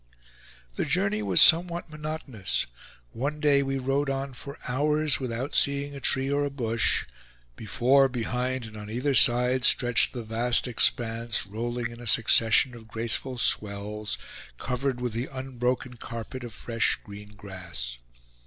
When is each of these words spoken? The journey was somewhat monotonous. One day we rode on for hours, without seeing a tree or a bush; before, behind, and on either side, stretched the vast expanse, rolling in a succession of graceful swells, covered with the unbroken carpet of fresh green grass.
The 0.77 0.85
journey 0.85 1.21
was 1.21 1.43
somewhat 1.43 1.87
monotonous. 1.91 2.65
One 3.11 3.39
day 3.39 3.61
we 3.61 3.77
rode 3.77 4.09
on 4.09 4.33
for 4.33 4.57
hours, 4.67 5.19
without 5.19 5.53
seeing 5.53 5.95
a 5.95 5.99
tree 5.99 6.31
or 6.31 6.43
a 6.43 6.49
bush; 6.49 7.05
before, 7.55 8.09
behind, 8.09 8.65
and 8.65 8.75
on 8.77 8.89
either 8.89 9.13
side, 9.13 9.63
stretched 9.63 10.13
the 10.13 10.23
vast 10.23 10.67
expanse, 10.67 11.45
rolling 11.45 11.91
in 11.91 12.01
a 12.01 12.07
succession 12.07 12.73
of 12.73 12.87
graceful 12.87 13.37
swells, 13.37 14.17
covered 14.57 14.99
with 14.99 15.13
the 15.13 15.29
unbroken 15.31 15.97
carpet 15.97 16.43
of 16.43 16.51
fresh 16.51 16.97
green 17.03 17.35
grass. 17.35 17.99